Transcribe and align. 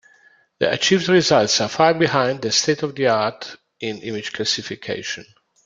The 0.57 0.71
achieved 0.73 1.07
results 1.09 1.61
are 1.61 1.69
far 1.69 1.93
behind 1.93 2.41
the 2.41 2.51
state-of-the-art 2.51 3.57
in 3.81 3.99
image 3.99 4.33
classification. 4.33 5.27